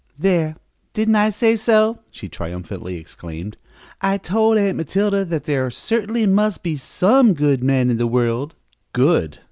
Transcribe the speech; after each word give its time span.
"There, 0.17 0.55
didn't 0.95 1.15
I 1.17 1.29
say 1.29 1.55
so!" 1.55 1.99
she 2.11 2.27
triumphantly 2.27 2.97
exclaimed. 2.97 3.55
"I 4.01 4.17
told 4.17 4.57
Aunt 4.57 4.75
Matilda 4.77 5.23
that 5.25 5.43
there 5.45 5.69
certainly 5.69 6.25
must 6.25 6.63
be 6.63 6.75
some 6.75 7.35
good 7.35 7.63
men 7.63 7.91
in 7.91 7.97
the 7.97 8.07
world!" 8.07 8.55
Good! 8.93 9.37